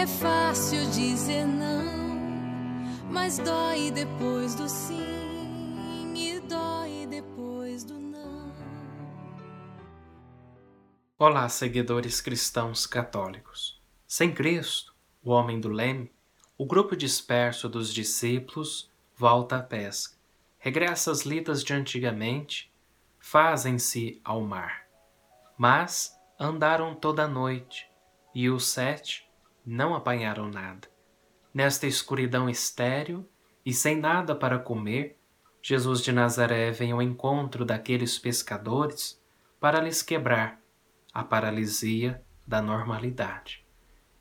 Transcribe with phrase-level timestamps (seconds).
[0.00, 1.84] é fácil dizer não,
[3.10, 8.50] mas dói depois do sim e dói depois do não.
[11.18, 13.78] Olá, seguidores cristãos católicos.
[14.06, 16.10] Sem Cristo, o homem do leme,
[16.56, 20.16] o grupo disperso dos discípulos volta à pesca,
[20.58, 22.72] regressa às lidas de antigamente,
[23.18, 24.86] fazem-se ao mar.
[25.58, 27.86] Mas andaram toda a noite
[28.34, 29.29] e os sete
[29.64, 30.88] não apanharam nada.
[31.52, 33.28] Nesta escuridão estéril
[33.64, 35.18] e sem nada para comer,
[35.62, 39.20] Jesus de Nazaré vem ao encontro daqueles pescadores
[39.58, 40.60] para lhes quebrar
[41.12, 43.64] a paralisia da normalidade.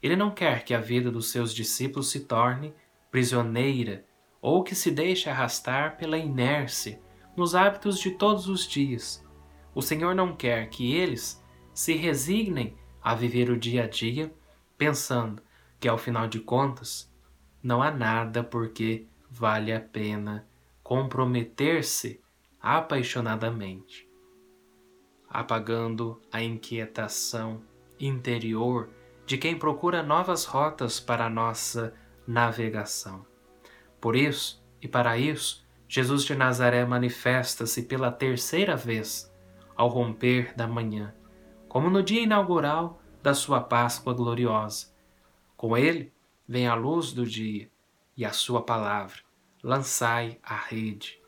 [0.01, 2.73] Ele não quer que a vida dos seus discípulos se torne
[3.11, 4.05] prisioneira
[4.41, 7.01] ou que se deixe arrastar pela inércia
[7.35, 9.25] nos hábitos de todos os dias.
[9.73, 11.43] O Senhor não quer que eles
[11.73, 14.33] se resignem a viver o dia a dia
[14.79, 15.43] pensando
[15.79, 17.13] que ao final de contas
[17.61, 20.47] não há nada porque vale a pena
[20.81, 22.21] comprometer-se
[22.61, 24.09] apaixonadamente,
[25.29, 27.61] apagando a inquietação
[27.99, 28.89] interior
[29.25, 31.93] de quem procura novas rotas para a nossa
[32.25, 33.25] navegação.
[33.99, 39.31] Por isso, e para isso, Jesus de Nazaré manifesta-se pela terceira vez
[39.75, 41.13] ao romper da manhã,
[41.67, 44.87] como no dia inaugural da sua Páscoa gloriosa.
[45.55, 46.13] Com ele
[46.47, 47.69] vem a luz do dia
[48.15, 49.19] e a sua palavra.
[49.63, 51.19] Lançai a rede.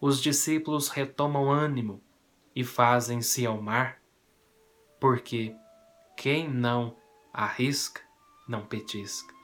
[0.00, 2.02] Os discípulos retomam ânimo
[2.54, 4.00] e fazem-se ao mar,
[4.98, 5.54] porque
[6.16, 6.96] quem não
[7.32, 8.00] arrisca,
[8.46, 9.34] não petisca.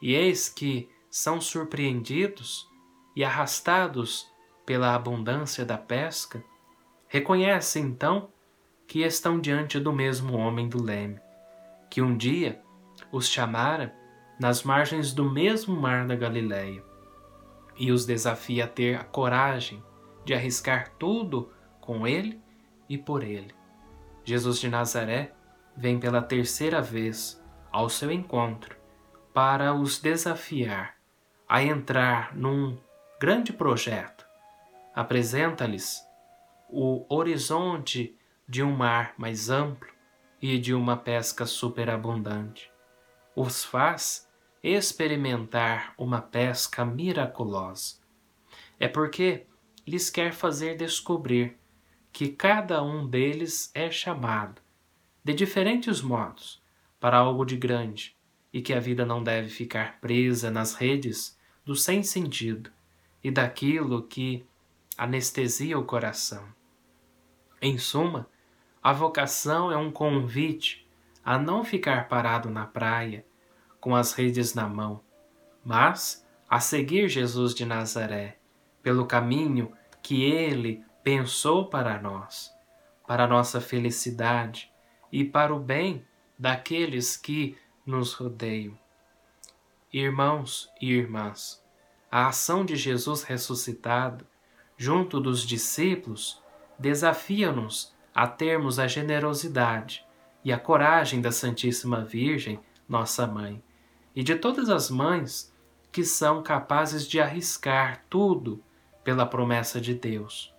[0.00, 2.68] E eis que são surpreendidos
[3.14, 4.30] e arrastados
[4.64, 6.44] pela abundância da pesca,
[7.08, 8.30] reconhecem então
[8.86, 11.20] que estão diante do mesmo homem do leme,
[11.90, 12.60] que um dia
[13.10, 13.94] os chamara
[14.38, 16.82] nas margens do mesmo mar da Galileia,
[17.76, 19.82] e os desafia a ter a coragem
[20.24, 22.40] de arriscar tudo com ele
[22.88, 23.54] e por ele.
[24.24, 25.32] Jesus de Nazaré
[25.76, 28.76] vem pela terceira vez ao seu encontro
[29.32, 30.96] para os desafiar
[31.48, 32.76] a entrar num
[33.20, 34.26] grande projeto.
[34.94, 36.02] Apresenta-lhes
[36.68, 38.18] o horizonte
[38.48, 39.95] de um mar mais amplo
[40.40, 42.70] e de uma pesca superabundante.
[43.34, 44.28] Os faz
[44.62, 47.96] experimentar uma pesca miraculosa.
[48.78, 49.46] É porque
[49.86, 51.56] lhes quer fazer descobrir
[52.12, 54.60] que cada um deles é chamado,
[55.22, 56.62] de diferentes modos,
[56.98, 58.16] para algo de grande
[58.52, 62.70] e que a vida não deve ficar presa nas redes do sem sentido
[63.22, 64.46] e daquilo que
[64.96, 66.46] anestesia o coração.
[67.60, 68.28] Em suma,
[68.86, 70.88] a vocação é um convite
[71.24, 73.26] a não ficar parado na praia
[73.80, 75.00] com as redes na mão,
[75.64, 78.38] mas a seguir Jesus de Nazaré
[78.84, 82.54] pelo caminho que ele pensou para nós,
[83.08, 84.72] para nossa felicidade
[85.10, 86.06] e para o bem
[86.38, 88.78] daqueles que nos rodeiam.
[89.92, 91.60] Irmãos e irmãs,
[92.08, 94.24] a ação de Jesus ressuscitado
[94.76, 96.40] junto dos discípulos
[96.78, 100.02] desafia-nos a termos a generosidade
[100.42, 103.62] e a coragem da Santíssima Virgem, nossa mãe,
[104.14, 105.54] e de todas as mães
[105.92, 108.64] que são capazes de arriscar tudo
[109.04, 110.50] pela promessa de Deus.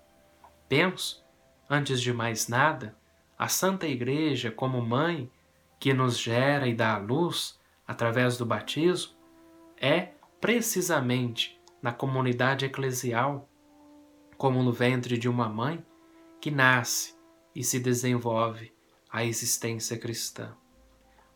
[0.70, 1.26] Penso,
[1.68, 2.96] antes de mais nada,
[3.40, 5.28] a Santa Igreja como mãe
[5.80, 9.16] que nos gera e dá a luz através do batismo
[9.82, 13.50] é precisamente na comunidade eclesial,
[14.38, 15.84] como no ventre de uma mãe,
[16.40, 17.17] que nasce
[17.58, 18.72] e se desenvolve
[19.10, 20.56] a existência cristã.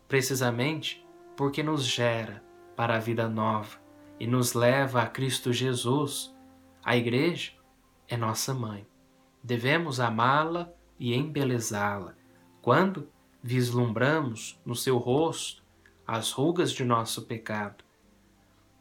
[0.06, 1.04] Precisamente
[1.36, 2.44] porque nos gera
[2.76, 3.76] para a vida nova
[4.20, 6.32] e nos leva a Cristo Jesus,
[6.84, 7.50] a Igreja
[8.06, 8.86] é nossa mãe.
[9.42, 12.14] Devemos amá-la e embelezá-la
[12.60, 13.08] quando
[13.42, 15.64] vislumbramos no seu rosto
[16.06, 17.82] as rugas de nosso pecado.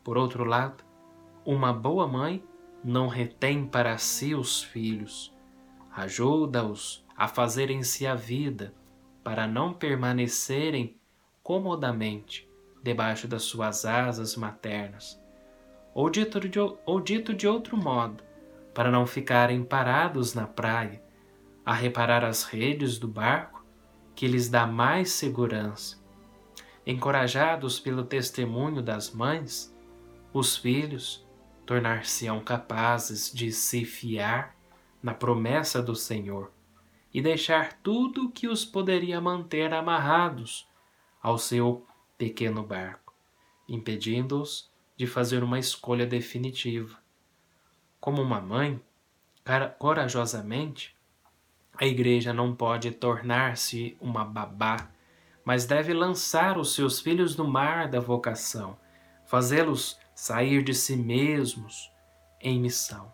[0.03, 0.83] Por outro lado,
[1.43, 2.43] uma boa mãe
[2.83, 5.33] não retém para si os filhos,
[5.91, 8.73] ajuda-os a fazerem-se a vida
[9.23, 10.97] para não permanecerem
[11.43, 12.49] comodamente
[12.81, 15.21] debaixo das suas asas maternas.
[15.93, 18.23] Ou dito de, ou dito de outro modo,
[18.73, 20.99] para não ficarem parados na praia,
[21.63, 23.63] a reparar as redes do barco,
[24.15, 26.03] que lhes dá mais segurança.
[26.87, 29.71] Encorajados pelo testemunho das mães,
[30.33, 31.23] os filhos
[31.67, 34.55] tornar-se-ão capazes de se fiar
[35.03, 36.51] na promessa do Senhor
[37.13, 40.67] e deixar tudo que os poderia manter amarrados
[41.21, 41.85] ao seu
[42.17, 43.13] pequeno barco,
[43.67, 46.97] impedindo-os de fazer uma escolha definitiva.
[47.99, 48.81] Como uma mãe,
[49.77, 50.95] corajosamente,
[51.77, 54.91] a igreja não pode tornar-se uma babá,
[55.43, 58.77] mas deve lançar os seus filhos no mar da vocação,
[59.25, 61.91] fazê-los sair de si mesmos
[62.39, 63.11] em missão.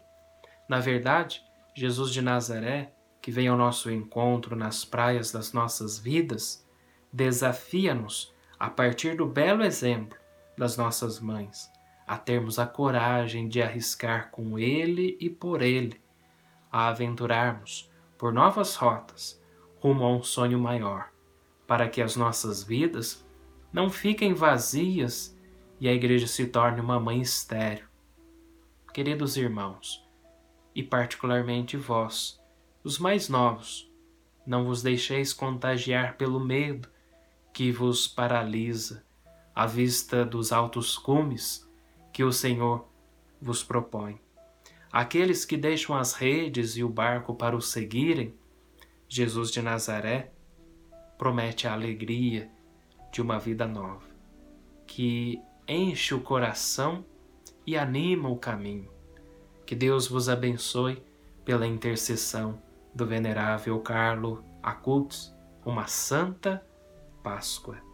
[0.67, 1.41] Na verdade,
[1.73, 2.94] Jesus de Nazaré,
[3.27, 6.65] que vem ao nosso encontro nas praias das nossas vidas,
[7.12, 10.18] desafia-nos, a partir do belo exemplo
[10.57, 11.69] das nossas mães,
[12.07, 16.00] a termos a coragem de arriscar com Ele e por Ele,
[16.71, 19.44] a aventurarmos por novas rotas
[19.81, 21.12] rumo a um sonho maior,
[21.68, 23.27] para que as nossas vidas
[23.73, 25.38] não fiquem vazias
[25.81, 27.88] e a igreja se torne uma mãe estéril.
[28.94, 30.01] Queridos irmãos,
[30.73, 32.39] e particularmente vós,
[32.87, 33.91] os mais novos,
[34.45, 36.87] não vos deixeis contagiar pelo medo
[37.51, 39.03] que vos paralisa
[39.53, 41.69] à vista dos altos cumes
[42.13, 42.87] que o Senhor
[43.41, 44.21] vos propõe.
[44.89, 48.33] Aqueles que deixam as redes e o barco para o seguirem,
[49.09, 50.31] Jesus de Nazaré
[51.17, 52.49] promete a alegria
[53.11, 54.07] de uma vida nova,
[54.85, 57.03] que enche o coração
[57.65, 58.89] e anima o caminho
[59.65, 61.03] que Deus vos abençoe
[61.43, 62.65] pela intercessão
[62.97, 65.33] do venerável Carlo Acutis.
[65.63, 66.65] Uma santa
[67.23, 67.86] Páscoa.